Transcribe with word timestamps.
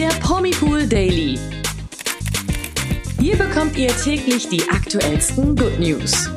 der 0.00 0.08
Promipool 0.20 0.86
Daily. 0.86 1.38
Hier 3.18 3.36
bekommt 3.36 3.76
ihr 3.76 3.94
täglich 3.98 4.48
die 4.48 4.66
aktuellsten 4.70 5.54
Good 5.54 5.78
News. 5.78 6.30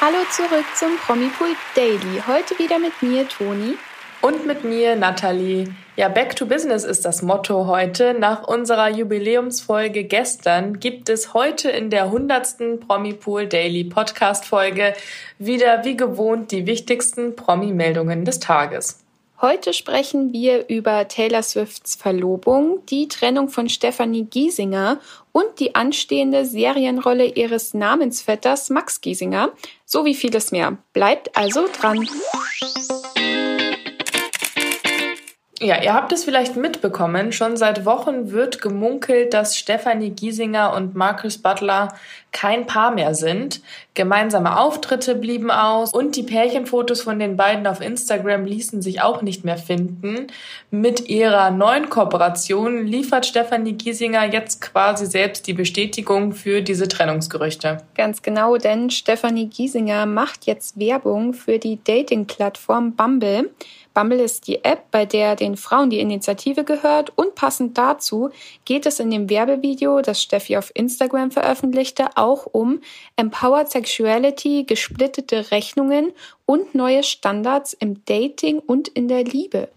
Hallo 0.00 0.18
zurück 0.32 0.64
zum 0.74 0.96
Promipool 0.96 1.54
Daily. 1.76 2.22
Heute 2.26 2.58
wieder 2.58 2.80
mit 2.80 3.00
mir, 3.02 3.28
Toni. 3.28 3.76
Und 4.24 4.46
mit 4.46 4.64
mir, 4.64 4.96
Nathalie. 4.96 5.66
Ja, 5.96 6.08
Back 6.08 6.34
to 6.34 6.46
Business 6.46 6.82
ist 6.82 7.04
das 7.04 7.20
Motto 7.20 7.66
heute. 7.66 8.14
Nach 8.18 8.48
unserer 8.48 8.88
Jubiläumsfolge 8.88 10.04
gestern 10.04 10.80
gibt 10.80 11.10
es 11.10 11.34
heute 11.34 11.68
in 11.68 11.90
der 11.90 12.04
100. 12.04 12.80
Promipool 12.88 13.46
Daily 13.46 13.84
Podcast 13.84 14.46
Folge 14.46 14.94
wieder 15.38 15.84
wie 15.84 15.98
gewohnt 15.98 16.52
die 16.52 16.64
wichtigsten 16.64 17.36
Promi-Meldungen 17.36 18.24
des 18.24 18.40
Tages. 18.40 19.04
Heute 19.42 19.74
sprechen 19.74 20.32
wir 20.32 20.70
über 20.70 21.06
Taylor 21.06 21.42
Swifts 21.42 21.94
Verlobung, 21.94 22.78
die 22.86 23.08
Trennung 23.08 23.50
von 23.50 23.68
Stephanie 23.68 24.24
Giesinger 24.24 25.00
und 25.32 25.60
die 25.60 25.74
anstehende 25.74 26.46
Serienrolle 26.46 27.26
ihres 27.26 27.74
Namensvetters 27.74 28.70
Max 28.70 29.02
Giesinger 29.02 29.50
sowie 29.84 30.14
vieles 30.14 30.50
mehr. 30.50 30.78
Bleibt 30.94 31.36
also 31.36 31.66
dran. 31.78 32.08
Ja, 35.60 35.80
ihr 35.80 35.94
habt 35.94 36.12
es 36.12 36.24
vielleicht 36.24 36.56
mitbekommen. 36.56 37.30
Schon 37.30 37.56
seit 37.56 37.86
Wochen 37.86 38.32
wird 38.32 38.60
gemunkelt, 38.60 39.32
dass 39.34 39.56
Stefanie 39.56 40.10
Giesinger 40.10 40.74
und 40.74 40.96
Marcus 40.96 41.38
Butler 41.38 41.94
kein 42.32 42.66
Paar 42.66 42.90
mehr 42.90 43.14
sind. 43.14 43.62
Gemeinsame 43.94 44.58
Auftritte 44.58 45.14
blieben 45.14 45.52
aus 45.52 45.94
und 45.94 46.16
die 46.16 46.24
Pärchenfotos 46.24 47.02
von 47.02 47.20
den 47.20 47.36
beiden 47.36 47.68
auf 47.68 47.80
Instagram 47.80 48.44
ließen 48.44 48.82
sich 48.82 49.00
auch 49.00 49.22
nicht 49.22 49.44
mehr 49.44 49.56
finden. 49.56 50.26
Mit 50.72 51.08
ihrer 51.08 51.52
neuen 51.52 51.88
Kooperation 51.88 52.84
liefert 52.84 53.24
Stefanie 53.24 53.74
Giesinger 53.74 54.24
jetzt 54.24 54.60
quasi 54.60 55.06
selbst 55.06 55.46
die 55.46 55.52
Bestätigung 55.52 56.32
für 56.32 56.62
diese 56.62 56.88
Trennungsgerüchte. 56.88 57.78
Ganz 57.94 58.22
genau, 58.22 58.56
denn 58.56 58.90
Stefanie 58.90 59.46
Giesinger 59.46 60.06
macht 60.06 60.46
jetzt 60.46 60.80
Werbung 60.80 61.32
für 61.32 61.60
die 61.60 61.78
Dating-Plattform 61.84 62.96
Bumble. 62.96 63.50
Bumble 63.94 64.20
ist 64.20 64.48
die 64.48 64.64
App, 64.64 64.90
bei 64.90 65.06
der 65.06 65.36
den 65.36 65.56
Frauen 65.56 65.88
die 65.88 66.00
Initiative 66.00 66.64
gehört 66.64 67.12
und 67.16 67.36
passend 67.36 67.78
dazu 67.78 68.30
geht 68.64 68.86
es 68.86 68.98
in 68.98 69.10
dem 69.10 69.30
Werbevideo, 69.30 70.02
das 70.02 70.20
Steffi 70.20 70.56
auf 70.56 70.72
Instagram 70.74 71.30
veröffentlichte, 71.30 72.08
auch 72.16 72.46
um 72.50 72.80
Empowered 73.16 73.70
Sexuality, 73.70 74.64
gesplittete 74.64 75.52
Rechnungen 75.52 76.12
und 76.44 76.74
neue 76.74 77.04
Standards 77.04 77.72
im 77.72 78.04
Dating 78.04 78.58
und 78.58 78.88
in 78.88 79.06
der 79.06 79.22
Liebe. 79.22 79.68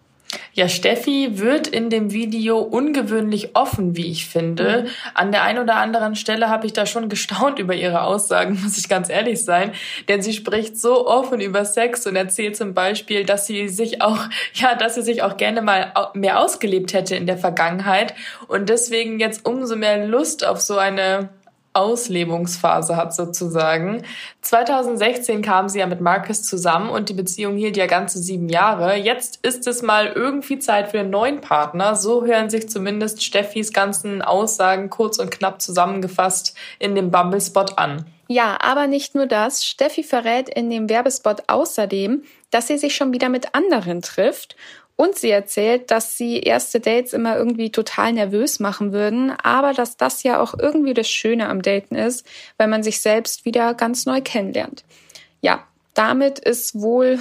Ja, 0.54 0.68
Steffi 0.68 1.40
wird 1.40 1.68
in 1.68 1.90
dem 1.90 2.12
Video 2.12 2.60
ungewöhnlich 2.60 3.56
offen, 3.56 3.96
wie 3.96 4.12
ich 4.12 4.28
finde. 4.28 4.84
Mhm. 4.84 4.90
An 5.14 5.32
der 5.32 5.44
einen 5.44 5.60
oder 5.60 5.76
anderen 5.76 6.16
Stelle 6.16 6.50
habe 6.50 6.66
ich 6.66 6.74
da 6.74 6.86
schon 6.86 7.10
gestaunt 7.10 7.60
über 7.60 7.76
ihre 7.76 8.02
Aussagen, 8.02 8.60
muss 8.62 8.78
ich 8.78 8.90
ganz 8.90 9.10
ehrlich 9.10 9.44
sein. 9.44 9.72
Denn 10.08 10.22
sie 10.22 10.34
spricht 10.34 10.78
so 10.78 11.08
offen 11.08 11.40
über 11.40 11.66
Sex 11.66 12.06
und 12.08 12.16
erzählt 12.16 12.56
zum 12.56 12.74
Beispiel, 12.74 13.24
dass 13.24 13.46
sie 13.46 13.68
sich 13.70 14.02
auch, 14.02 14.20
ja, 14.54 14.76
dass 14.76 14.96
sie 14.96 15.02
sich 15.02 15.24
auch 15.24 15.38
gerne 15.38 15.62
mal 15.62 15.94
mehr 16.14 16.40
ausgelebt 16.40 16.94
hätte 16.94 17.16
in 17.16 17.28
der 17.28 17.38
Vergangenheit 17.38 18.14
und 18.48 18.70
deswegen 18.70 19.20
jetzt 19.20 19.46
umso 19.46 19.76
mehr 19.76 20.06
Lust 20.06 20.46
auf 20.46 20.62
so 20.62 20.78
eine 20.78 21.30
Auslebungsphase 21.78 22.96
hat 22.96 23.14
sozusagen. 23.14 24.02
2016 24.42 25.44
kam 25.44 25.70
sie 25.70 25.80
ja 25.80 25.86
mit 25.86 26.02
Marcus 26.02 26.42
zusammen 26.42 26.90
und 26.90 27.10
die 27.10 27.14
Beziehung 27.14 27.56
hielt 27.56 27.78
ja 27.78 27.86
ganze 27.86 28.18
sieben 28.20 28.50
Jahre. 28.50 28.96
Jetzt 28.96 29.46
ist 29.46 29.68
es 29.68 29.84
mal 29.84 30.08
irgendwie 30.08 30.58
Zeit 30.58 30.90
für 30.90 31.00
einen 31.00 31.12
neuen 31.12 31.40
Partner. 31.40 31.96
So 31.96 32.26
hören 32.26 32.50
sich 32.50 32.68
zumindest 32.68 33.24
Steffis 33.24 33.72
ganzen 33.72 34.22
Aussagen 34.22 34.90
kurz 34.90 35.20
und 35.20 35.30
knapp 35.30 35.62
zusammengefasst 35.62 36.58
in 36.80 36.96
dem 36.96 37.12
Bumble-Spot 37.12 37.66
an. 37.76 38.06
Ja, 38.28 38.58
aber 38.60 38.88
nicht 38.88 39.16
nur 39.16 39.26
das. 39.26 39.64
Steffi 39.64 40.04
verrät 40.04 40.50
in 40.50 40.70
dem 40.70 40.90
Werbespot 40.90 41.44
außerdem, 41.48 42.24
dass 42.52 42.68
sie 42.68 42.78
sich 42.78 42.96
schon 42.96 43.14
wieder 43.14 43.30
mit 43.30 43.56
anderen 43.56 44.02
trifft 44.02 44.56
und 44.98 45.16
sie 45.16 45.30
erzählt, 45.30 45.92
dass 45.92 46.18
sie 46.18 46.40
erste 46.40 46.82
Dates 46.82 47.14
immer 47.14 47.38
irgendwie 47.38 47.72
total 47.72 48.12
nervös 48.12 48.60
machen 48.60 48.92
würden, 48.92 49.32
aber 49.32 49.72
dass 49.72 49.96
das 49.96 50.24
ja 50.24 50.42
auch 50.42 50.56
irgendwie 50.60 50.94
das 50.94 51.08
Schöne 51.08 51.48
am 51.48 51.62
Daten 51.62 51.96
ist, 51.96 52.26
weil 52.58 52.68
man 52.68 52.84
sich 52.84 53.00
selbst 53.00 53.46
wieder 53.46 53.74
ganz 53.76 54.06
neu 54.06 54.22
kennenlernt. 54.22 54.84
Ja, 55.40 55.66
damit 55.94 56.40
ist 56.40 56.82
wohl 56.82 57.20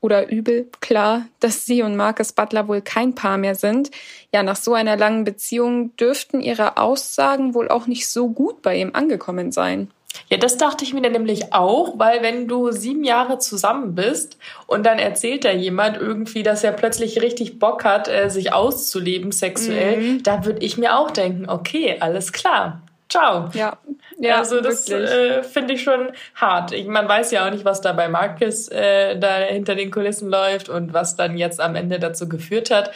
oder 0.00 0.30
übel 0.30 0.68
klar, 0.80 1.26
dass 1.40 1.66
sie 1.66 1.82
und 1.82 1.94
Marcus 1.94 2.32
Butler 2.32 2.66
wohl 2.68 2.80
kein 2.80 3.14
Paar 3.14 3.36
mehr 3.36 3.54
sind. 3.54 3.90
Ja, 4.32 4.42
nach 4.42 4.56
so 4.56 4.72
einer 4.72 4.96
langen 4.96 5.24
Beziehung 5.24 5.94
dürften 5.96 6.40
ihre 6.40 6.78
Aussagen 6.78 7.54
wohl 7.54 7.68
auch 7.68 7.86
nicht 7.86 8.08
so 8.08 8.30
gut 8.30 8.62
bei 8.62 8.76
ihm 8.76 8.90
angekommen 8.94 9.52
sein. 9.52 9.90
Ja, 10.28 10.36
das 10.36 10.56
dachte 10.56 10.84
ich 10.84 10.94
mir 10.94 11.02
dann 11.02 11.12
nämlich 11.12 11.52
auch, 11.52 11.94
weil 11.98 12.22
wenn 12.22 12.46
du 12.46 12.70
sieben 12.70 13.02
Jahre 13.02 13.38
zusammen 13.38 13.94
bist 13.94 14.38
und 14.66 14.86
dann 14.86 14.98
erzählt 14.98 15.44
da 15.44 15.50
jemand 15.50 15.96
irgendwie, 15.96 16.42
dass 16.42 16.62
er 16.62 16.72
plötzlich 16.72 17.20
richtig 17.20 17.58
Bock 17.58 17.84
hat, 17.84 18.08
äh, 18.08 18.28
sich 18.28 18.52
auszuleben 18.52 19.32
sexuell, 19.32 19.96
mhm. 19.96 20.22
da 20.22 20.44
würde 20.44 20.60
ich 20.60 20.78
mir 20.78 20.96
auch 20.96 21.10
denken, 21.10 21.48
okay, 21.48 21.96
alles 22.00 22.32
klar. 22.32 22.80
Ciao. 23.08 23.50
Ja, 23.54 23.76
ja 24.20 24.38
also 24.38 24.60
das 24.60 24.88
äh, 24.88 25.42
finde 25.42 25.74
ich 25.74 25.82
schon 25.82 26.12
hart. 26.36 26.70
Ich, 26.72 26.86
man 26.86 27.08
weiß 27.08 27.32
ja 27.32 27.46
auch 27.46 27.50
nicht, 27.50 27.64
was 27.64 27.80
da 27.80 27.92
bei 27.92 28.08
Marcus 28.08 28.68
äh, 28.68 29.18
da 29.18 29.38
hinter 29.38 29.74
den 29.74 29.90
Kulissen 29.90 30.30
läuft 30.30 30.68
und 30.68 30.94
was 30.94 31.16
dann 31.16 31.36
jetzt 31.36 31.60
am 31.60 31.74
Ende 31.74 31.98
dazu 31.98 32.28
geführt 32.28 32.70
hat. 32.70 32.92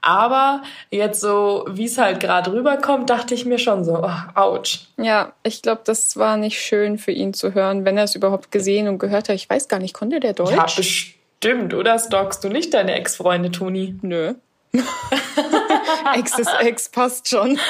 Aber 0.00 0.62
jetzt 0.90 1.20
so, 1.20 1.66
wie 1.68 1.86
es 1.86 1.98
halt 1.98 2.20
gerade 2.20 2.52
rüberkommt, 2.52 3.10
dachte 3.10 3.34
ich 3.34 3.44
mir 3.44 3.58
schon 3.58 3.84
so, 3.84 4.02
oh, 4.02 4.40
ouch. 4.40 4.86
Ja, 4.96 5.32
ich 5.42 5.62
glaube, 5.62 5.82
das 5.84 6.16
war 6.16 6.36
nicht 6.36 6.60
schön 6.60 6.98
für 6.98 7.10
ihn 7.10 7.34
zu 7.34 7.54
hören, 7.54 7.84
wenn 7.84 7.98
er 7.98 8.04
es 8.04 8.14
überhaupt 8.14 8.52
gesehen 8.52 8.88
und 8.88 8.98
gehört 8.98 9.28
hat. 9.28 9.36
Ich 9.36 9.50
weiß 9.50 9.68
gar 9.68 9.80
nicht, 9.80 9.94
konnte 9.94 10.20
der 10.20 10.34
Deutsch? 10.34 10.52
Ja, 10.52 10.66
bestimmt. 10.76 11.74
Oder 11.74 11.98
stalkst 11.98 12.42
du 12.44 12.48
nicht 12.48 12.74
deine 12.74 12.94
Ex-Freunde, 12.94 13.50
Toni? 13.50 13.98
Nö. 14.02 14.34
Ex 16.14 16.38
ist 16.38 16.54
Ex, 16.60 16.88
passt 16.88 17.28
schon. 17.28 17.58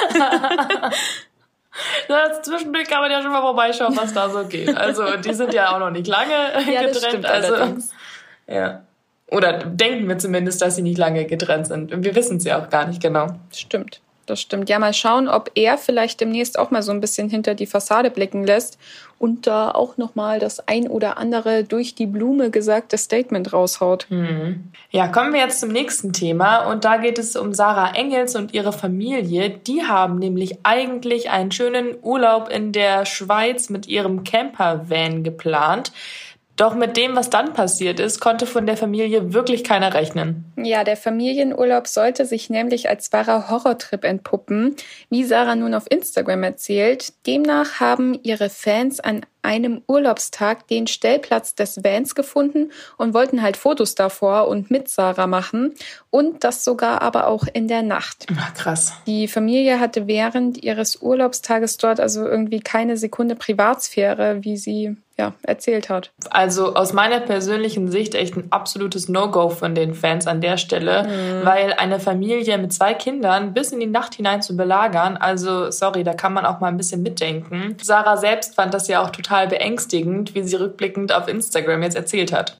Das 2.07 2.41
Zwischendurch 2.41 2.89
kann 2.89 2.99
man 2.99 3.11
ja 3.11 3.21
schon 3.21 3.31
mal 3.31 3.41
vorbeischauen, 3.41 3.95
was 3.95 4.13
da 4.13 4.29
so 4.29 4.43
geht. 4.45 4.75
Also, 4.75 5.17
die 5.17 5.33
sind 5.33 5.53
ja 5.53 5.73
auch 5.73 5.79
noch 5.79 5.91
nicht 5.91 6.07
lange 6.07 6.33
ja, 6.69 6.81
getrennt. 6.81 7.25
also, 7.25 7.77
ja. 8.47 8.83
Oder 9.31 9.59
denken 9.59 10.07
wir 10.07 10.17
zumindest, 10.17 10.61
dass 10.61 10.75
sie 10.75 10.81
nicht 10.81 10.97
lange 10.97 11.25
getrennt 11.25 11.67
sind. 11.67 11.93
Und 11.93 12.03
wir 12.03 12.15
wissen 12.15 12.37
es 12.37 12.43
ja 12.45 12.61
auch 12.61 12.69
gar 12.69 12.87
nicht 12.87 13.01
genau. 13.01 13.27
Stimmt. 13.53 14.01
Das 14.29 14.41
stimmt. 14.41 14.69
Ja, 14.69 14.77
mal 14.77 14.93
schauen, 14.93 15.27
ob 15.27 15.49
er 15.55 15.77
vielleicht 15.79 16.21
demnächst 16.21 16.59
auch 16.59 16.69
mal 16.69 16.83
so 16.83 16.91
ein 16.91 17.01
bisschen 17.01 17.29
hinter 17.29 17.55
die 17.55 17.65
Fassade 17.65 18.11
blicken 18.11 18.45
lässt 18.45 18.77
und 19.17 19.47
da 19.47 19.71
auch 19.71 19.97
nochmal 19.97 20.37
das 20.37 20.67
ein 20.67 20.87
oder 20.87 21.17
andere 21.17 21.63
durch 21.63 21.95
die 21.95 22.05
Blume 22.05 22.51
gesagte 22.51 22.99
Statement 22.99 23.51
raushaut. 23.51 24.05
Hm. 24.09 24.71
Ja, 24.91 25.07
kommen 25.07 25.33
wir 25.33 25.41
jetzt 25.41 25.59
zum 25.59 25.69
nächsten 25.69 26.13
Thema 26.13 26.71
und 26.71 26.85
da 26.85 26.97
geht 26.97 27.17
es 27.17 27.35
um 27.35 27.55
Sarah 27.55 27.95
Engels 27.95 28.35
und 28.35 28.53
ihre 28.53 28.71
Familie. 28.71 29.49
Die 29.49 29.81
haben 29.83 30.19
nämlich 30.19 30.59
eigentlich 30.61 31.31
einen 31.31 31.51
schönen 31.51 31.95
Urlaub 32.03 32.49
in 32.49 32.71
der 32.71 33.05
Schweiz 33.05 33.69
mit 33.69 33.87
ihrem 33.87 34.23
Campervan 34.23 35.23
geplant. 35.23 35.91
Doch 36.59 36.75
mit 36.75 36.97
dem, 36.97 37.15
was 37.15 37.29
dann 37.29 37.53
passiert 37.53 38.01
ist, 38.01 38.19
konnte 38.19 38.45
von 38.45 38.65
der 38.65 38.75
Familie 38.75 39.31
wirklich 39.31 39.63
keiner 39.63 39.93
rechnen. 39.93 40.43
Ja, 40.57 40.83
der 40.83 40.97
Familienurlaub 40.97 41.87
sollte 41.87 42.25
sich 42.25 42.49
nämlich 42.49 42.89
als 42.89 43.13
wahrer 43.13 43.49
Horrortrip 43.49 44.03
entpuppen, 44.03 44.75
wie 45.09 45.23
Sarah 45.23 45.55
nun 45.55 45.73
auf 45.73 45.89
Instagram 45.89 46.43
erzählt. 46.43 47.13
Demnach 47.25 47.79
haben 47.79 48.19
ihre 48.23 48.49
Fans 48.49 48.99
an 48.99 49.21
einem 49.41 49.83
Urlaubstag 49.87 50.67
den 50.67 50.87
Stellplatz 50.87 51.55
des 51.55 51.81
Vans 51.81 52.13
gefunden 52.13 52.73
und 52.97 53.13
wollten 53.13 53.41
halt 53.41 53.55
Fotos 53.55 53.95
davor 53.95 54.49
und 54.49 54.69
mit 54.69 54.89
Sarah 54.89 55.27
machen 55.27 55.75
und 56.09 56.43
das 56.43 56.65
sogar 56.65 57.01
aber 57.01 57.27
auch 57.27 57.45
in 57.53 57.69
der 57.69 57.83
Nacht. 57.83 58.27
Ach, 58.37 58.53
krass. 58.53 58.91
Die 59.07 59.29
Familie 59.29 59.79
hatte 59.79 60.07
während 60.07 60.61
ihres 60.61 61.01
Urlaubstages 61.01 61.77
dort 61.77 62.01
also 62.01 62.27
irgendwie 62.27 62.59
keine 62.59 62.97
Sekunde 62.97 63.35
Privatsphäre, 63.35 64.43
wie 64.43 64.57
sie 64.57 64.97
ja, 65.19 65.33
erzählt 65.43 65.89
hat. 65.89 66.11
Also 66.29 66.75
aus 66.75 66.93
meiner 66.93 67.19
persönlichen 67.19 67.91
Sicht 67.91 68.15
echt 68.15 68.37
ein 68.37 68.47
absolutes 68.51 69.09
No-Go 69.09 69.49
von 69.49 69.75
den 69.75 69.93
Fans 69.93 70.27
an 70.27 70.39
der 70.39 70.55
Stelle, 70.57 71.03
mhm. 71.03 71.45
weil 71.45 71.73
eine 71.73 71.99
Familie 71.99 72.57
mit 72.57 72.71
zwei 72.71 72.93
Kindern 72.93 73.53
bis 73.53 73.73
in 73.73 73.81
die 73.81 73.85
Nacht 73.85 74.15
hinein 74.15 74.41
zu 74.41 74.55
belagern, 74.55 75.17
also 75.17 75.71
sorry, 75.71 76.05
da 76.05 76.13
kann 76.13 76.31
man 76.31 76.45
auch 76.45 76.61
mal 76.61 76.67
ein 76.67 76.77
bisschen 76.77 77.03
mitdenken. 77.03 77.75
Sarah 77.81 78.15
selbst 78.15 78.55
fand 78.55 78.73
das 78.73 78.87
ja 78.87 79.03
auch 79.03 79.09
total 79.09 79.47
beängstigend, 79.47 80.35
wie 80.35 80.43
sie 80.43 80.55
rückblickend 80.55 81.11
auf 81.11 81.27
Instagram 81.27 81.83
jetzt 81.83 81.97
erzählt 81.97 82.31
hat. 82.31 82.57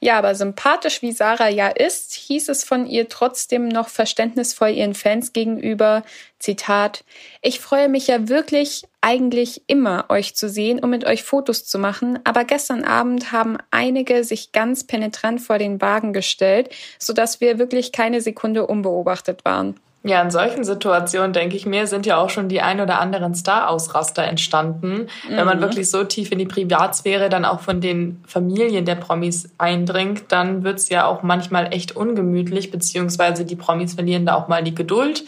Ja, 0.00 0.18
aber 0.18 0.34
sympathisch 0.34 1.02
wie 1.02 1.12
Sarah 1.12 1.48
ja 1.48 1.68
ist, 1.68 2.14
hieß 2.14 2.48
es 2.48 2.64
von 2.64 2.86
ihr 2.86 3.08
trotzdem 3.08 3.68
noch 3.68 3.88
verständnisvoll 3.88 4.70
ihren 4.70 4.94
Fans 4.94 5.32
gegenüber, 5.32 6.02
Zitat, 6.38 7.04
ich 7.42 7.60
freue 7.60 7.90
mich 7.90 8.06
ja 8.06 8.28
wirklich 8.28 8.84
eigentlich 9.02 9.62
immer, 9.66 10.06
euch 10.08 10.34
zu 10.34 10.48
sehen 10.48 10.78
und 10.80 10.88
mit 10.88 11.04
euch 11.04 11.22
Fotos 11.22 11.66
zu 11.66 11.78
machen, 11.78 12.18
aber 12.24 12.44
gestern 12.44 12.82
Abend 12.82 13.30
haben 13.30 13.58
einige 13.70 14.24
sich 14.24 14.52
ganz 14.52 14.84
penetrant 14.84 15.42
vor 15.42 15.58
den 15.58 15.80
Wagen 15.82 16.14
gestellt, 16.14 16.70
sodass 16.98 17.42
wir 17.42 17.58
wirklich 17.58 17.92
keine 17.92 18.22
Sekunde 18.22 18.66
unbeobachtet 18.66 19.44
waren. 19.44 19.78
Ja, 20.02 20.22
in 20.22 20.30
solchen 20.30 20.64
Situationen, 20.64 21.34
denke 21.34 21.56
ich 21.56 21.66
mir, 21.66 21.86
sind 21.86 22.06
ja 22.06 22.16
auch 22.16 22.30
schon 22.30 22.48
die 22.48 22.62
ein 22.62 22.80
oder 22.80 23.00
anderen 23.00 23.34
Star-Ausraster 23.34 24.24
entstanden. 24.24 25.08
Mhm. 25.28 25.36
Wenn 25.36 25.44
man 25.44 25.58
mhm. 25.58 25.62
wirklich 25.62 25.90
so 25.90 26.04
tief 26.04 26.32
in 26.32 26.38
die 26.38 26.46
Privatsphäre 26.46 27.28
dann 27.28 27.44
auch 27.44 27.60
von 27.60 27.82
den 27.82 28.24
Familien 28.26 28.86
der 28.86 28.94
Promis 28.94 29.50
eindringt, 29.58 30.24
dann 30.28 30.64
wird's 30.64 30.88
ja 30.88 31.04
auch 31.04 31.22
manchmal 31.22 31.74
echt 31.74 31.94
ungemütlich, 31.96 32.70
beziehungsweise 32.70 33.44
die 33.44 33.56
Promis 33.56 33.94
verlieren 33.94 34.24
da 34.24 34.36
auch 34.36 34.48
mal 34.48 34.64
die 34.64 34.74
Geduld. 34.74 35.24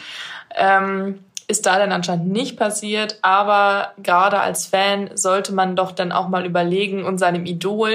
Ähm, 0.55 1.19
ist 1.49 1.67
da 1.67 1.79
dann 1.79 1.93
anscheinend 1.93 2.29
nicht 2.29 2.57
passiert, 2.57 3.19
aber 3.21 3.93
gerade 4.03 4.41
als 4.41 4.67
Fan 4.67 5.11
sollte 5.15 5.53
man 5.53 5.77
doch 5.77 5.93
dann 5.93 6.13
auch 6.13 6.29
mal 6.29 6.47
überlegen 6.47 7.05
und 7.05 7.19
seinem 7.19 7.45
Idol 7.45 7.93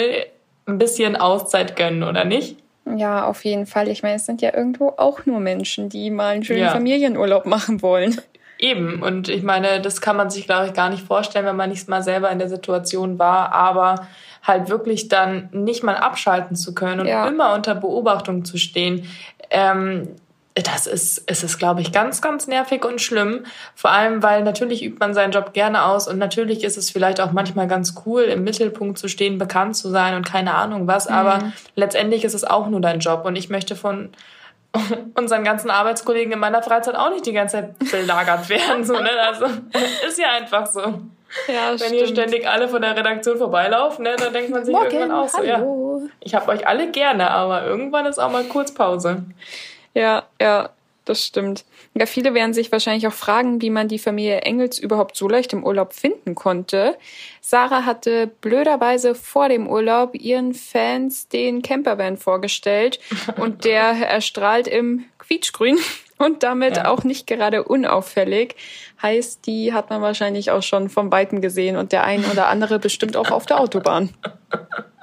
ein 0.68 0.77
bisschen 0.77 1.15
Auszeit 1.15 1.75
gönnen, 1.75 2.03
oder 2.03 2.24
nicht? 2.24 2.57
Ja, 2.95 3.25
auf 3.25 3.44
jeden 3.44 3.66
Fall. 3.66 3.88
Ich 3.88 4.04
meine, 4.04 4.16
es 4.16 4.25
sind 4.25 4.42
ja 4.42 4.54
irgendwo 4.54 4.94
auch 4.98 5.25
nur 5.25 5.39
Menschen, 5.39 5.89
die 5.89 6.10
mal 6.10 6.36
einen 6.36 6.44
schönen 6.44 6.62
ja. 6.62 6.72
Familienurlaub 6.72 7.45
machen 7.45 7.81
wollen. 7.81 8.19
Eben. 8.60 9.04
Und 9.04 9.30
ich 9.30 9.44
meine, 9.44 9.81
das 9.81 10.01
kann 10.01 10.18
man 10.18 10.30
sich, 10.30 10.45
glaube 10.45 10.68
ich, 10.68 10.74
gar 10.74 10.89
nicht 10.89 11.06
vorstellen, 11.06 11.45
wenn 11.45 11.56
man 11.56 11.69
nicht 11.69 11.88
mal 11.89 12.01
selber 12.01 12.31
in 12.31 12.39
der 12.39 12.50
Situation 12.50 13.19
war. 13.19 13.51
Aber 13.51 14.07
halt 14.44 14.69
wirklich 14.69 15.10
dann 15.10 15.50
nicht 15.51 15.84
mal 15.84 15.95
abschalten 15.95 16.56
zu 16.56 16.74
können 16.74 17.01
und 17.01 17.07
ja. 17.07 17.28
immer 17.28 17.54
unter 17.54 17.75
Beobachtung 17.75 18.45
zu 18.45 18.57
stehen. 18.57 19.06
Ähm, 19.50 20.16
das 20.63 20.88
ist, 20.88 21.24
es 21.27 21.44
ist, 21.44 21.57
glaube 21.57 21.81
ich, 21.81 21.92
ganz, 21.92 22.21
ganz 22.21 22.48
nervig 22.48 22.83
und 22.83 23.01
schlimm. 23.01 23.45
Vor 23.75 23.92
allem, 23.92 24.24
weil 24.24 24.44
natürlich 24.44 24.83
übt 24.83 24.98
man 25.00 25.13
seinen 25.13 25.31
Job 25.31 25.54
gerne 25.54 25.86
aus 25.86 26.07
und 26.07 26.18
natürlich 26.18 26.63
ist 26.63 26.77
es 26.77 26.89
vielleicht 26.89 27.19
auch 27.21 27.31
manchmal 27.31 27.68
ganz 27.68 27.95
cool, 28.06 28.24
im 28.24 28.44
Mittelpunkt 28.44 28.98
zu 28.98 29.07
stehen, 29.07 29.38
bekannt 29.38 29.75
zu 29.75 29.89
sein 29.89 30.15
und 30.15 30.25
keine 30.25 30.56
Ahnung 30.56 30.88
was. 30.88 31.09
Mhm. 31.09 31.15
Aber 31.15 31.51
letztendlich 31.75 32.24
ist 32.24 32.33
es 32.33 32.44
auch 32.44 32.68
nur 32.68 32.81
dein 32.81 33.00
Job 33.00 33.25
und 33.25 33.36
ich 33.36 33.50
möchte 33.50 33.75
von 33.75 34.09
unseren 35.15 35.44
ganzen 35.44 35.69
Arbeitskollegen 35.69 36.33
in 36.33 36.39
meiner 36.39 36.63
Freizeit 36.63 36.95
auch 36.95 37.10
nicht 37.10 37.25
die 37.25 37.33
ganze 37.33 37.57
Zeit 37.57 37.92
belagert 37.92 38.50
werden. 38.50 38.83
So, 38.83 38.94
ne? 38.94 39.10
Also 39.21 39.45
ist 40.07 40.18
ja 40.18 40.31
einfach 40.31 40.65
so. 40.68 40.81
Ja, 41.48 41.71
Wenn 41.71 41.77
stimmt. 41.77 41.94
hier 41.94 42.07
ständig 42.07 42.48
alle 42.48 42.69
von 42.69 42.81
der 42.81 42.95
Redaktion 42.95 43.38
vorbeilaufen, 43.38 44.03
ne, 44.03 44.15
dann 44.18 44.31
denkt 44.31 44.50
man 44.50 44.63
sich 44.63 44.74
Morgen, 44.74 44.89
irgendwann 44.89 45.12
auch 45.12 45.27
so, 45.27 45.39
hallo. 45.39 46.01
ja, 46.01 46.10
ich 46.21 46.33
habe 46.33 46.50
euch 46.50 46.65
alle 46.65 46.89
gerne, 46.89 47.30
aber 47.30 47.65
irgendwann 47.65 48.06
ist 48.06 48.18
auch 48.18 48.31
mal 48.31 48.45
Kurzpause. 48.45 49.24
Ja, 49.98 50.28
ja, 50.40 50.70
das 51.06 51.26
stimmt. 51.26 51.66
Ja, 51.96 52.06
viele 52.06 52.36
werden 52.36 52.54
sich 52.54 52.72
wahrscheinlich 52.72 53.08
auch 53.08 53.14
fragen, 53.14 53.64
wie 53.64 53.72
man 53.72 53.88
die 53.88 53.98
Familie 53.98 54.42
Engels 54.42 54.78
überhaupt 54.78 55.18
so 55.18 55.28
leicht 55.28 55.54
im 55.54 55.64
Urlaub 55.64 55.94
finden 55.94 56.36
konnte. 56.36 56.96
Sarah 57.42 57.84
hatte 57.84 58.28
blöderweise 58.28 59.16
vor 59.16 59.50
dem 59.50 59.68
Urlaub 59.68 60.14
ihren 60.14 60.54
Fans 60.54 61.30
den 61.30 61.64
Campervan 61.64 62.18
vorgestellt 62.18 63.00
und 63.38 63.66
der 63.66 64.08
erstrahlt 64.08 64.68
im 64.68 65.06
Quietschgrün 65.18 65.80
und 66.20 66.44
damit 66.44 66.78
ja. 66.78 66.92
auch 66.92 67.04
nicht 67.04 67.26
gerade 67.26 67.64
unauffällig. 67.64 68.56
Heißt, 69.02 69.48
die 69.48 69.74
hat 69.74 69.90
man 69.90 70.04
wahrscheinlich 70.04 70.52
auch 70.52 70.62
schon 70.62 70.90
vom 70.90 71.12
Weiten 71.12 71.42
gesehen 71.42 71.76
und 71.76 71.92
der 71.92 72.04
ein 72.04 72.24
oder 72.26 72.50
andere 72.50 72.78
bestimmt 72.78 73.18
auch 73.18 73.32
auf 73.32 73.48
der 73.48 73.60
Autobahn. 73.60 74.12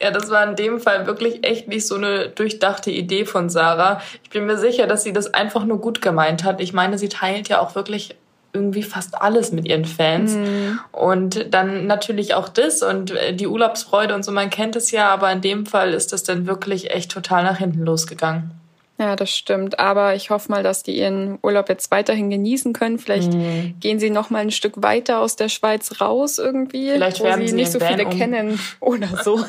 Ja, 0.00 0.10
das 0.10 0.30
war 0.30 0.48
in 0.48 0.56
dem 0.56 0.80
Fall 0.80 1.06
wirklich 1.06 1.44
echt 1.46 1.68
nicht 1.68 1.86
so 1.86 1.96
eine 1.96 2.28
durchdachte 2.28 2.90
Idee 2.90 3.24
von 3.24 3.50
Sarah. 3.50 4.00
Ich 4.22 4.30
bin 4.30 4.46
mir 4.46 4.56
sicher, 4.56 4.86
dass 4.86 5.02
sie 5.02 5.12
das 5.12 5.34
einfach 5.34 5.64
nur 5.64 5.80
gut 5.80 6.00
gemeint 6.00 6.44
hat. 6.44 6.60
Ich 6.60 6.72
meine, 6.72 6.98
sie 6.98 7.08
teilt 7.08 7.48
ja 7.48 7.60
auch 7.60 7.74
wirklich 7.74 8.16
irgendwie 8.52 8.82
fast 8.82 9.20
alles 9.20 9.52
mit 9.52 9.66
ihren 9.68 9.84
Fans. 9.84 10.34
Mhm. 10.34 10.80
Und 10.92 11.54
dann 11.54 11.86
natürlich 11.86 12.34
auch 12.34 12.48
das 12.48 12.82
und 12.82 13.12
äh, 13.12 13.34
die 13.34 13.46
Urlaubsfreude 13.46 14.14
und 14.14 14.24
so, 14.24 14.32
man 14.32 14.50
kennt 14.50 14.76
es 14.76 14.90
ja, 14.90 15.08
aber 15.08 15.30
in 15.30 15.40
dem 15.40 15.66
Fall 15.66 15.94
ist 15.94 16.12
das 16.12 16.22
dann 16.22 16.46
wirklich 16.46 16.90
echt 16.90 17.10
total 17.10 17.44
nach 17.44 17.58
hinten 17.58 17.84
losgegangen. 17.84 18.59
Ja, 19.00 19.16
das 19.16 19.30
stimmt. 19.30 19.78
Aber 19.78 20.14
ich 20.14 20.28
hoffe 20.28 20.52
mal, 20.52 20.62
dass 20.62 20.82
die 20.82 20.94
ihren 20.94 21.38
Urlaub 21.42 21.70
jetzt 21.70 21.90
weiterhin 21.90 22.28
genießen 22.28 22.74
können. 22.74 22.98
Vielleicht 22.98 23.32
mhm. 23.32 23.76
gehen 23.80 23.98
sie 23.98 24.10
noch 24.10 24.28
mal 24.28 24.40
ein 24.40 24.50
Stück 24.50 24.82
weiter 24.82 25.20
aus 25.20 25.36
der 25.36 25.48
Schweiz 25.48 26.02
raus 26.02 26.36
irgendwie, 26.38 26.90
Vielleicht 26.90 27.20
wo 27.20 27.32
sie, 27.32 27.48
sie 27.48 27.54
nicht 27.54 27.72
so 27.72 27.80
viele 27.80 28.04
um. 28.04 28.10
kennen 28.10 28.60
oder 28.78 29.08
so. 29.24 29.42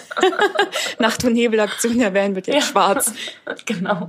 Nacht- 1.00 1.26
und 1.26 1.34
Nebelaktion, 1.34 2.00
der 2.00 2.14
Van 2.14 2.34
wird 2.34 2.48
jetzt 2.48 2.56
ja. 2.56 2.62
schwarz. 2.62 3.14
genau. 3.66 4.08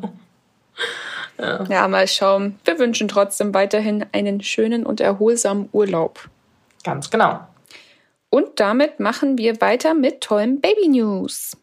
Ja. 1.41 1.65
ja, 1.65 1.89
mal 1.89 2.07
schauen. 2.07 2.61
Wir 2.65 2.79
wünschen 2.79 3.09
trotzdem 3.09 3.53
weiterhin 3.53 4.07
einen 4.13 4.43
schönen 4.43 4.87
und 4.87 5.01
erholsamen 5.01 5.69
Urlaub. 5.73 6.29
Ganz 6.85 7.11
genau. 7.11 7.41
Und 8.31 8.61
damit 8.61 9.01
machen 9.01 9.39
wir 9.39 9.61
weiter 9.61 9.95
mit 9.95 10.21
tollen 10.21 10.61
Baby 10.61 10.87
News. 10.89 11.57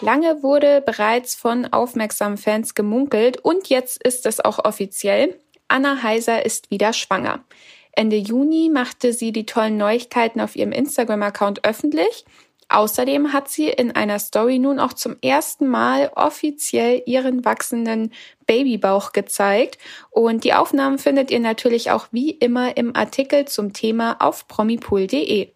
Lange 0.00 0.42
wurde 0.42 0.80
bereits 0.80 1.34
von 1.34 1.66
aufmerksamen 1.72 2.38
Fans 2.38 2.74
gemunkelt 2.74 3.38
und 3.38 3.68
jetzt 3.68 4.00
ist 4.02 4.26
es 4.26 4.38
auch 4.38 4.64
offiziell. 4.64 5.40
Anna 5.66 6.02
Heiser 6.02 6.46
ist 6.46 6.70
wieder 6.70 6.92
schwanger. 6.92 7.44
Ende 7.92 8.16
Juni 8.16 8.70
machte 8.72 9.12
sie 9.12 9.32
die 9.32 9.44
tollen 9.44 9.76
Neuigkeiten 9.76 10.40
auf 10.40 10.54
ihrem 10.54 10.70
Instagram-Account 10.70 11.64
öffentlich. 11.66 12.24
Außerdem 12.68 13.32
hat 13.32 13.48
sie 13.48 13.68
in 13.68 13.96
einer 13.96 14.18
Story 14.20 14.58
nun 14.58 14.78
auch 14.78 14.92
zum 14.92 15.16
ersten 15.20 15.66
Mal 15.66 16.12
offiziell 16.14 17.02
ihren 17.06 17.44
wachsenden 17.44 18.12
Babybauch 18.46 19.12
gezeigt. 19.12 19.78
Und 20.10 20.44
die 20.44 20.54
Aufnahmen 20.54 20.98
findet 20.98 21.30
ihr 21.30 21.40
natürlich 21.40 21.90
auch 21.90 22.06
wie 22.12 22.30
immer 22.30 22.76
im 22.76 22.94
Artikel 22.94 23.46
zum 23.46 23.72
Thema 23.72 24.16
auf 24.20 24.46
promipool.de. 24.46 25.48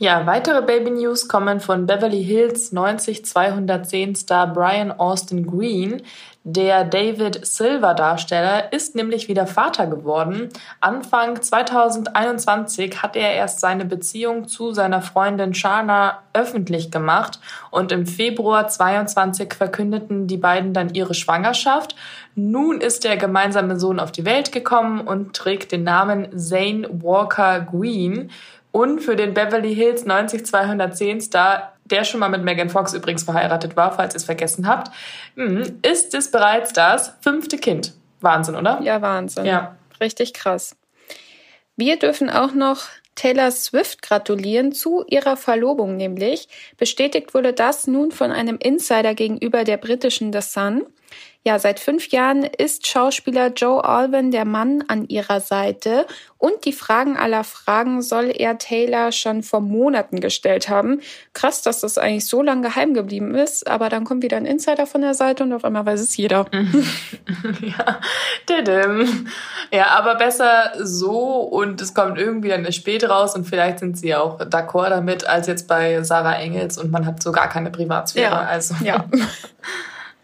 Ja, 0.00 0.26
weitere 0.26 0.62
Baby 0.62 0.90
News 0.90 1.26
kommen 1.26 1.58
von 1.58 1.86
Beverly 1.86 2.22
Hills 2.22 2.70
90210 2.70 4.14
Star 4.14 4.46
Brian 4.46 4.92
Austin 4.92 5.44
Green. 5.44 6.02
Der 6.44 6.84
David 6.84 7.44
Silver 7.44 7.94
Darsteller 7.94 8.72
ist 8.72 8.94
nämlich 8.94 9.26
wieder 9.26 9.48
Vater 9.48 9.88
geworden. 9.88 10.50
Anfang 10.80 11.42
2021 11.42 13.02
hat 13.02 13.16
er 13.16 13.32
erst 13.32 13.58
seine 13.58 13.84
Beziehung 13.84 14.46
zu 14.46 14.72
seiner 14.72 15.02
Freundin 15.02 15.52
Shana 15.52 16.22
öffentlich 16.32 16.92
gemacht 16.92 17.40
und 17.72 17.90
im 17.90 18.06
Februar 18.06 18.68
22 18.68 19.52
verkündeten 19.52 20.28
die 20.28 20.36
beiden 20.36 20.74
dann 20.74 20.94
ihre 20.94 21.14
Schwangerschaft. 21.14 21.96
Nun 22.36 22.80
ist 22.80 23.02
der 23.02 23.16
gemeinsame 23.16 23.80
Sohn 23.80 23.98
auf 23.98 24.12
die 24.12 24.24
Welt 24.24 24.52
gekommen 24.52 25.00
und 25.00 25.34
trägt 25.34 25.72
den 25.72 25.82
Namen 25.82 26.38
Zane 26.38 26.88
Walker 26.88 27.62
Green. 27.62 28.30
Und 28.78 29.00
für 29.00 29.16
den 29.16 29.34
Beverly 29.34 29.74
Hills 29.74 30.04
90210 30.04 31.20
Star, 31.20 31.72
der 31.84 32.04
schon 32.04 32.20
mal 32.20 32.28
mit 32.28 32.44
Megan 32.44 32.70
Fox 32.70 32.94
übrigens 32.94 33.24
verheiratet 33.24 33.74
war, 33.74 33.92
falls 33.92 34.14
ihr 34.14 34.18
es 34.18 34.24
vergessen 34.24 34.68
habt, 34.68 34.94
hm, 35.34 35.80
ist 35.82 36.14
es 36.14 36.30
bereits 36.30 36.74
das 36.74 37.12
fünfte 37.20 37.58
Kind. 37.58 37.92
Wahnsinn, 38.20 38.54
oder? 38.54 38.80
Ja, 38.80 39.02
Wahnsinn. 39.02 39.46
Ja. 39.46 39.76
Richtig 40.00 40.32
krass. 40.32 40.76
Wir 41.74 41.98
dürfen 41.98 42.30
auch 42.30 42.54
noch 42.54 42.84
Taylor 43.16 43.50
Swift 43.50 44.00
gratulieren 44.00 44.70
zu 44.70 45.04
ihrer 45.08 45.36
Verlobung 45.36 45.96
nämlich. 45.96 46.46
Bestätigt 46.76 47.34
wurde 47.34 47.52
das 47.52 47.88
nun 47.88 48.12
von 48.12 48.30
einem 48.30 48.58
Insider 48.58 49.14
gegenüber 49.14 49.64
der 49.64 49.78
britischen 49.78 50.32
The 50.32 50.40
Sun. 50.40 50.86
Ja, 51.48 51.58
seit 51.58 51.80
fünf 51.80 52.08
Jahren 52.08 52.42
ist 52.44 52.86
Schauspieler 52.86 53.52
Joe 53.54 53.82
Alwyn 53.82 54.32
der 54.32 54.44
Mann 54.44 54.84
an 54.88 55.08
ihrer 55.08 55.40
Seite 55.40 56.04
und 56.36 56.66
die 56.66 56.74
Fragen 56.74 57.16
aller 57.16 57.42
Fragen 57.42 58.02
soll 58.02 58.30
er 58.36 58.58
Taylor 58.58 59.12
schon 59.12 59.42
vor 59.42 59.60
Monaten 59.60 60.20
gestellt 60.20 60.68
haben. 60.68 61.00
Krass, 61.32 61.62
dass 61.62 61.80
das 61.80 61.96
eigentlich 61.96 62.26
so 62.26 62.42
lange 62.42 62.68
geheim 62.68 62.92
geblieben 62.92 63.34
ist, 63.34 63.66
aber 63.66 63.88
dann 63.88 64.04
kommt 64.04 64.22
wieder 64.22 64.36
ein 64.36 64.44
Insider 64.44 64.86
von 64.86 65.00
der 65.00 65.14
Seite 65.14 65.42
und 65.42 65.54
auf 65.54 65.64
einmal 65.64 65.86
weiß 65.86 66.00
es 66.00 66.16
jeder. 66.18 66.44
ja, 66.52 68.00
didim. 68.46 69.28
ja, 69.72 69.86
aber 69.92 70.16
besser 70.16 70.72
so 70.78 71.38
und 71.40 71.80
es 71.80 71.94
kommt 71.94 72.18
irgendwie 72.18 72.48
dann 72.48 72.70
spät 72.72 73.08
raus 73.08 73.34
und 73.34 73.46
vielleicht 73.46 73.78
sind 73.78 73.96
sie 73.96 74.14
auch 74.14 74.38
d'accord 74.40 74.90
damit, 74.90 75.26
als 75.26 75.46
jetzt 75.46 75.66
bei 75.66 76.02
Sarah 76.02 76.34
Engels 76.34 76.76
und 76.76 76.90
man 76.90 77.06
hat 77.06 77.22
so 77.22 77.32
gar 77.32 77.48
keine 77.48 77.70
Privatsphäre. 77.70 78.32
Ja, 78.32 78.40
also. 78.40 78.74
ja. 78.84 79.06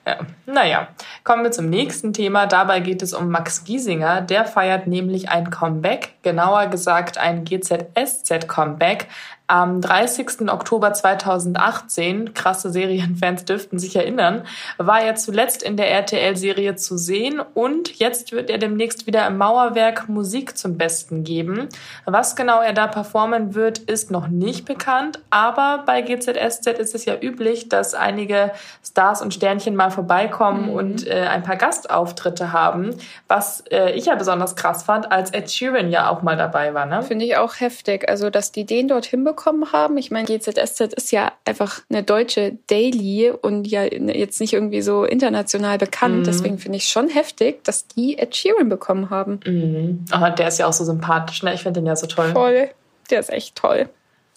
Ja. 0.06 0.18
Naja, 0.46 0.88
kommen 1.22 1.44
wir 1.44 1.50
zum 1.50 1.70
nächsten 1.70 2.12
Thema. 2.12 2.46
Dabei 2.46 2.80
geht 2.80 3.02
es 3.02 3.14
um 3.14 3.30
Max 3.30 3.64
Giesinger. 3.64 4.20
Der 4.20 4.44
feiert 4.44 4.86
nämlich 4.86 5.30
ein 5.30 5.50
Comeback, 5.50 6.14
genauer 6.22 6.66
gesagt 6.66 7.16
ein 7.16 7.44
GZSZ-Comeback. 7.44 9.06
Am 9.46 9.82
30. 9.82 10.50
Oktober 10.50 10.94
2018, 10.94 12.32
krasse 12.32 12.70
Serienfans 12.70 13.44
dürften 13.44 13.78
sich 13.78 13.94
erinnern, 13.94 14.46
war 14.78 15.02
er 15.02 15.16
zuletzt 15.16 15.62
in 15.62 15.76
der 15.76 15.90
RTL-Serie 15.90 16.76
zu 16.76 16.96
sehen 16.96 17.42
und 17.52 17.98
jetzt 17.98 18.32
wird 18.32 18.48
er 18.48 18.56
demnächst 18.56 19.06
wieder 19.06 19.26
im 19.26 19.36
Mauerwerk 19.36 20.08
Musik 20.08 20.56
zum 20.56 20.78
Besten 20.78 21.24
geben. 21.24 21.68
Was 22.06 22.36
genau 22.36 22.62
er 22.62 22.72
da 22.72 22.86
performen 22.86 23.54
wird, 23.54 23.76
ist 23.80 24.10
noch 24.10 24.28
nicht 24.28 24.64
bekannt, 24.64 25.20
aber 25.28 25.82
bei 25.84 26.00
GZSZ 26.00 26.66
ist 26.78 26.94
es 26.94 27.04
ja 27.04 27.14
üblich, 27.20 27.68
dass 27.68 27.92
einige 27.92 28.50
Stars 28.82 29.20
und 29.20 29.34
Sternchen 29.34 29.76
mal 29.76 29.90
vorbeikommen 29.90 30.70
mhm. 30.70 30.74
und 30.74 31.06
äh, 31.06 31.26
ein 31.26 31.42
paar 31.42 31.56
Gastauftritte 31.56 32.54
haben, 32.54 32.96
was 33.28 33.62
äh, 33.70 33.90
ich 33.90 34.06
ja 34.06 34.14
besonders 34.14 34.56
krass 34.56 34.84
fand, 34.84 35.12
als 35.12 35.32
Ed 35.32 35.50
Sheeran 35.50 35.90
ja 35.90 36.08
auch 36.08 36.22
mal 36.22 36.38
dabei 36.38 36.72
war. 36.72 36.86
Ne? 36.86 37.02
Finde 37.02 37.26
ich 37.26 37.36
auch 37.36 37.60
heftig, 37.60 38.08
also 38.08 38.30
dass 38.30 38.50
die 38.50 38.64
den 38.64 38.88
dorthin 38.88 39.22
bekommen 39.22 39.33
bekommen 39.34 39.72
haben. 39.72 39.98
Ich 39.98 40.10
meine, 40.10 40.26
GZSZ 40.26 40.94
ist 40.94 41.12
ja 41.12 41.32
einfach 41.44 41.80
eine 41.90 42.02
deutsche 42.02 42.58
Daily 42.68 43.30
und 43.30 43.66
ja 43.66 43.82
jetzt 43.84 44.40
nicht 44.40 44.52
irgendwie 44.52 44.82
so 44.82 45.04
international 45.04 45.78
bekannt. 45.78 46.18
Mhm. 46.18 46.24
Deswegen 46.24 46.58
finde 46.58 46.78
ich 46.78 46.88
schon 46.88 47.08
heftig, 47.08 47.64
dass 47.64 47.86
die 47.88 48.18
Ed 48.18 48.34
Sheeran 48.34 48.68
bekommen 48.68 49.10
haben. 49.10 49.40
Mhm. 49.44 50.04
Oh, 50.14 50.28
der 50.36 50.48
ist 50.48 50.58
ja 50.58 50.66
auch 50.66 50.72
so 50.72 50.84
sympathisch. 50.84 51.42
Ne? 51.42 51.54
Ich 51.54 51.62
finde 51.62 51.80
den 51.80 51.86
ja 51.86 51.96
so 51.96 52.06
toll. 52.06 52.32
Toll. 52.32 52.70
Der 53.10 53.20
ist 53.20 53.30
echt 53.30 53.56
toll. 53.56 53.88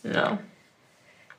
Ja. 0.03 0.39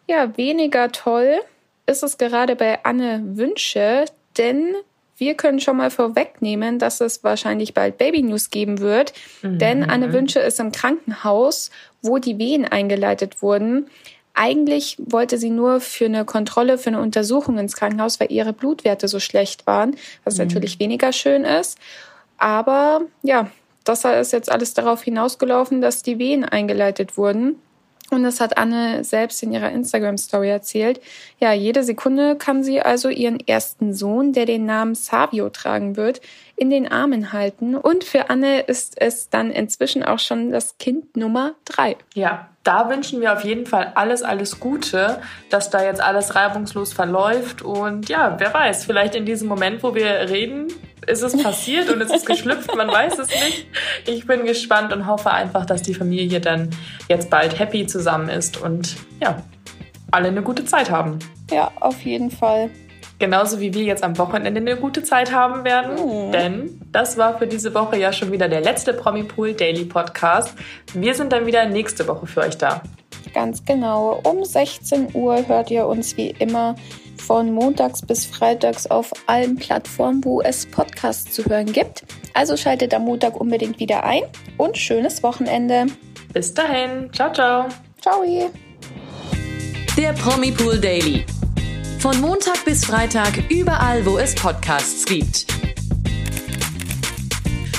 Ja, 0.06 0.36
weniger 0.36 0.90
toll 0.90 1.40
ist 1.86 2.02
es 2.02 2.18
gerade 2.18 2.54
bei 2.54 2.84
Anne 2.84 3.22
Wünsche, 3.24 4.04
denn 4.36 4.74
wir 5.18 5.34
können 5.34 5.60
schon 5.60 5.76
mal 5.76 5.90
vorwegnehmen, 5.90 6.78
dass 6.78 7.00
es 7.00 7.22
wahrscheinlich 7.24 7.74
bald 7.74 7.98
Baby 7.98 8.22
News 8.22 8.50
geben 8.50 8.78
wird, 8.78 9.12
mhm. 9.42 9.58
denn 9.58 9.84
Anne 9.84 10.12
Wünsche 10.12 10.40
ist 10.40 10.60
im 10.60 10.72
Krankenhaus, 10.72 11.70
wo 12.02 12.18
die 12.18 12.38
Wehen 12.38 12.64
eingeleitet 12.64 13.42
wurden. 13.42 13.88
Eigentlich 14.34 14.96
wollte 14.98 15.36
sie 15.36 15.50
nur 15.50 15.80
für 15.80 16.04
eine 16.04 16.24
Kontrolle, 16.24 16.78
für 16.78 16.90
eine 16.90 17.00
Untersuchung 17.00 17.58
ins 17.58 17.74
Krankenhaus, 17.74 18.20
weil 18.20 18.30
ihre 18.30 18.52
Blutwerte 18.52 19.08
so 19.08 19.18
schlecht 19.18 19.66
waren, 19.66 19.96
was 20.24 20.38
mhm. 20.38 20.44
natürlich 20.44 20.78
weniger 20.78 21.12
schön 21.12 21.44
ist. 21.44 21.78
Aber 22.36 23.02
ja, 23.22 23.50
das 23.82 24.04
ist 24.04 24.32
jetzt 24.32 24.52
alles 24.52 24.74
darauf 24.74 25.02
hinausgelaufen, 25.02 25.80
dass 25.80 26.02
die 26.02 26.18
Wehen 26.18 26.44
eingeleitet 26.44 27.16
wurden. 27.16 27.56
Und 28.10 28.22
das 28.22 28.40
hat 28.40 28.56
Anne 28.56 29.04
selbst 29.04 29.42
in 29.42 29.52
ihrer 29.52 29.70
Instagram-Story 29.70 30.48
erzählt. 30.48 31.00
Ja, 31.38 31.52
jede 31.52 31.82
Sekunde 31.84 32.36
kann 32.36 32.64
sie 32.64 32.80
also 32.80 33.10
ihren 33.10 33.38
ersten 33.46 33.92
Sohn, 33.92 34.32
der 34.32 34.46
den 34.46 34.64
Namen 34.64 34.94
Savio 34.94 35.50
tragen 35.50 35.96
wird, 35.96 36.20
in 36.56 36.70
den 36.70 36.90
Armen 36.90 37.32
halten. 37.32 37.76
Und 37.76 38.04
für 38.04 38.30
Anne 38.30 38.60
ist 38.60 39.00
es 39.00 39.28
dann 39.28 39.50
inzwischen 39.50 40.02
auch 40.02 40.18
schon 40.18 40.50
das 40.50 40.78
Kind 40.78 41.16
Nummer 41.16 41.54
drei. 41.64 41.96
Ja, 42.14 42.48
da 42.64 42.90
wünschen 42.90 43.20
wir 43.20 43.32
auf 43.32 43.44
jeden 43.44 43.66
Fall 43.66 43.92
alles, 43.94 44.22
alles 44.22 44.58
Gute, 44.58 45.20
dass 45.50 45.70
da 45.70 45.84
jetzt 45.84 46.02
alles 46.02 46.34
reibungslos 46.34 46.92
verläuft. 46.92 47.62
Und 47.62 48.08
ja, 48.08 48.36
wer 48.38 48.52
weiß, 48.52 48.84
vielleicht 48.84 49.14
in 49.14 49.24
diesem 49.26 49.48
Moment, 49.48 49.82
wo 49.82 49.94
wir 49.94 50.06
reden, 50.28 50.68
ist 51.06 51.22
es 51.22 51.42
passiert 51.42 51.90
und 51.90 52.00
es 52.00 52.10
ist 52.10 52.26
geschlüpft, 52.26 52.74
man 52.76 52.88
weiß 52.88 53.18
es 53.18 53.28
nicht. 53.28 53.66
Ich 54.06 54.26
bin 54.26 54.44
gespannt 54.44 54.92
und 54.92 55.06
hoffe 55.06 55.30
einfach, 55.30 55.64
dass 55.66 55.82
die 55.82 55.94
Familie 55.94 56.40
dann 56.40 56.70
jetzt 57.08 57.30
bald 57.30 57.58
happy 57.58 57.86
zusammen 57.86 58.28
ist 58.28 58.60
und 58.60 58.96
ja, 59.20 59.42
alle 60.10 60.28
eine 60.28 60.42
gute 60.42 60.64
Zeit 60.64 60.90
haben. 60.90 61.18
Ja, 61.50 61.70
auf 61.80 62.00
jeden 62.02 62.30
Fall. 62.30 62.70
Genauso 63.18 63.58
wie 63.58 63.74
wir 63.74 63.82
jetzt 63.82 64.04
am 64.04 64.16
Wochenende 64.16 64.60
eine 64.60 64.76
gute 64.76 65.02
Zeit 65.02 65.32
haben 65.32 65.64
werden. 65.64 66.28
Mhm. 66.28 66.32
Denn 66.32 66.80
das 66.92 67.18
war 67.18 67.38
für 67.38 67.48
diese 67.48 67.74
Woche 67.74 67.98
ja 67.98 68.12
schon 68.12 68.30
wieder 68.30 68.48
der 68.48 68.60
letzte 68.60 68.92
Promipool 68.92 69.54
Daily 69.54 69.84
Podcast. 69.84 70.54
Wir 70.94 71.14
sind 71.14 71.32
dann 71.32 71.44
wieder 71.44 71.66
nächste 71.66 72.06
Woche 72.06 72.26
für 72.26 72.40
euch 72.40 72.56
da. 72.56 72.82
Ganz 73.38 73.64
genau. 73.64 74.20
Um 74.24 74.44
16 74.44 75.14
Uhr 75.14 75.46
hört 75.46 75.70
ihr 75.70 75.86
uns 75.86 76.16
wie 76.16 76.34
immer 76.40 76.74
von 77.18 77.52
montags 77.52 78.02
bis 78.04 78.26
freitags 78.26 78.88
auf 78.88 79.12
allen 79.26 79.54
Plattformen, 79.54 80.24
wo 80.24 80.42
es 80.42 80.66
Podcasts 80.66 81.30
zu 81.30 81.44
hören 81.44 81.72
gibt. 81.72 82.02
Also 82.34 82.56
schaltet 82.56 82.92
am 82.94 83.04
Montag 83.04 83.40
unbedingt 83.40 83.78
wieder 83.78 84.02
ein 84.02 84.22
und 84.56 84.76
schönes 84.76 85.22
Wochenende. 85.22 85.86
Bis 86.32 86.52
dahin. 86.52 87.10
Ciao, 87.12 87.32
ciao. 87.32 87.68
Ciao. 88.00 88.24
Der 89.96 90.12
Promipool 90.14 90.80
Daily. 90.80 91.24
Von 92.00 92.20
Montag 92.20 92.64
bis 92.64 92.84
Freitag 92.84 93.48
überall, 93.50 94.04
wo 94.04 94.18
es 94.18 94.34
Podcasts 94.34 95.04
gibt. 95.04 95.46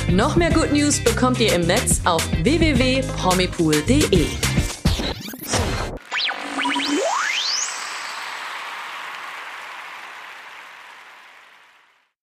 Noch 0.09 0.37
mehr 0.37 0.51
Good 0.51 0.71
News 0.71 1.03
bekommt 1.03 1.41
ihr 1.41 1.53
im 1.53 1.67
Netz 1.67 1.99
auf 2.05 2.25
www.promipool.de. 2.43 4.25